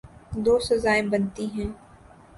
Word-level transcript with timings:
دو 0.45 0.53
سزائیں 0.59 1.05
بنتی 1.11 1.45
ہیں۔ 1.55 1.71